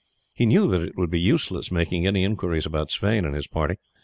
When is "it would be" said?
0.81-1.19